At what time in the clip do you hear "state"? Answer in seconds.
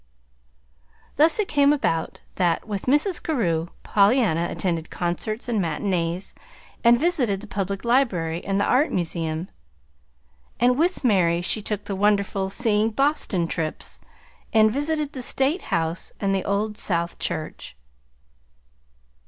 15.21-15.61